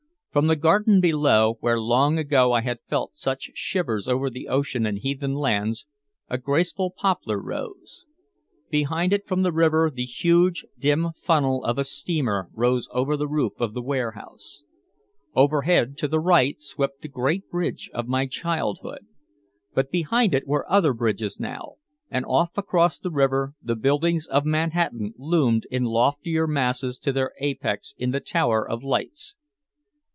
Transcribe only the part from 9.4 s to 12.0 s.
the river the huge, dim funnel of a